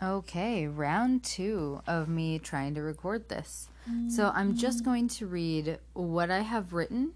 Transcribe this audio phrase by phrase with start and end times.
[0.00, 3.68] Okay, round two of me trying to record this.
[4.08, 7.12] So I'm just going to read what I have written,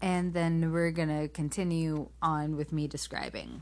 [0.00, 3.60] and then we're gonna continue on with me describing.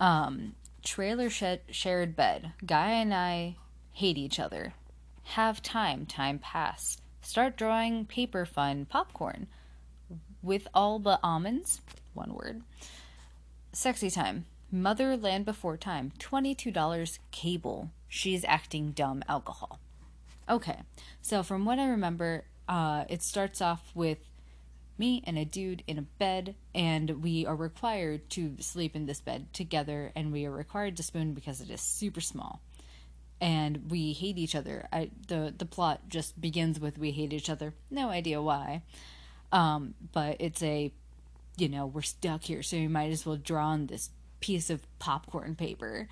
[0.00, 2.52] Um, trailer shed shared bed.
[2.66, 3.56] Guy and I
[3.92, 4.74] hate each other.
[5.22, 6.98] Have time, time pass.
[7.22, 9.46] Start drawing paper fun popcorn
[10.42, 11.80] with all but almonds.
[12.14, 12.62] One word.
[13.72, 14.46] Sexy time.
[14.70, 16.12] Mother land before time.
[16.18, 17.90] $22 cable.
[18.08, 19.80] She's acting dumb alcohol.
[20.48, 20.80] Okay.
[21.22, 24.18] So from what I remember, uh, it starts off with
[24.98, 29.20] me and a dude in a bed and we are required to sleep in this
[29.20, 32.60] bed together and we are required to spoon because it is super small
[33.40, 37.48] and we hate each other I, the the plot just begins with we hate each
[37.48, 38.82] other no idea why
[39.52, 40.92] um, but it's a
[41.56, 44.10] you know we're stuck here so you might as well draw on this
[44.40, 46.08] piece of popcorn paper.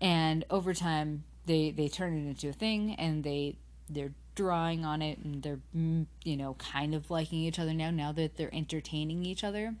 [0.00, 3.56] And over time they they turn it into a thing and they
[3.88, 7.90] they're drawing on it and they're mm, you know kind of liking each other now
[7.90, 9.74] now that they're entertaining each other.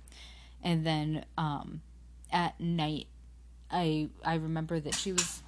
[0.62, 1.82] And then um
[2.30, 3.06] at night
[3.70, 5.42] i i remember that she was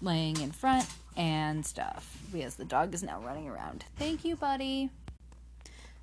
[0.00, 3.84] laying in front and stuff because the dog is now running around.
[3.96, 4.90] Thank you buddy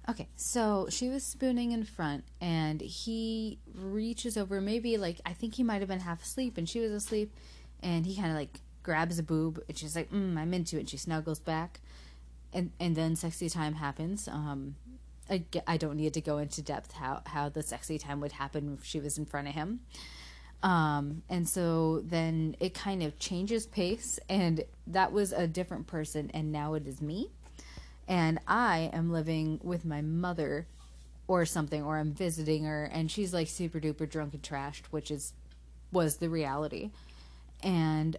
[0.10, 5.54] Okay, so she was spooning in front, and he reaches over, maybe like I think
[5.54, 7.32] he might have been half asleep, and she was asleep,
[7.84, 10.80] and he kind of like grabs a boob, and she's like, mm, "I'm into it."
[10.80, 11.80] And she snuggles back,
[12.52, 14.28] and and then sexy time happens.
[14.28, 14.78] Um,
[15.30, 18.78] I, I don't need to go into depth how how the sexy time would happen
[18.80, 19.82] if she was in front of him.
[20.64, 26.32] Um, and so then it kind of changes pace, and that was a different person,
[26.34, 27.30] and now it is me
[28.10, 30.68] and I am living with my mother
[31.28, 35.12] or something, or I'm visiting her, and she's like super duper drunk and trashed, which
[35.12, 35.32] is
[35.92, 36.90] was the reality.
[37.62, 38.18] And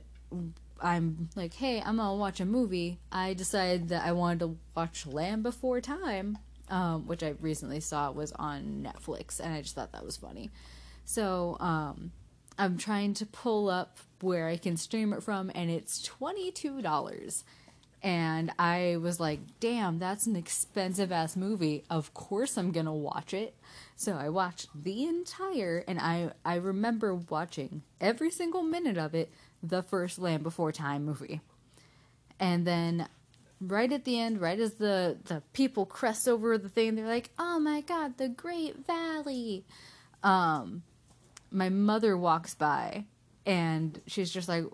[0.80, 3.00] I'm like, hey, I'm gonna watch a movie.
[3.10, 8.12] I decided that I wanted to watch Land Before Time, um, which I recently saw
[8.12, 10.50] was on Netflix, and I just thought that was funny.
[11.04, 12.12] So um,
[12.56, 16.80] I'm trying to pull up where I can stream it from, and it's twenty two
[16.80, 17.42] dollars
[18.02, 21.84] and I was like, damn, that's an expensive ass movie.
[21.90, 23.54] Of course I'm gonna watch it.
[23.96, 29.30] So I watched the entire and I I remember watching every single minute of it,
[29.62, 31.42] the first Land Before Time movie.
[32.38, 33.06] And then
[33.60, 37.30] right at the end, right as the, the people crest over the thing, they're like,
[37.38, 39.66] Oh my god, the Great Valley.
[40.22, 40.84] Um
[41.50, 43.04] my mother walks by
[43.44, 44.64] and she's just like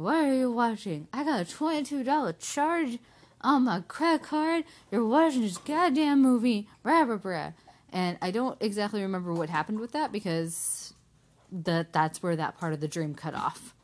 [0.00, 1.08] what are you watching?
[1.12, 2.98] I got a $22 charge
[3.42, 4.64] on my credit card.
[4.90, 6.68] You're watching this goddamn movie.
[6.82, 7.52] Blah, blah, blah.
[7.92, 10.94] And I don't exactly remember what happened with that because
[11.52, 13.74] that that's where that part of the dream cut off.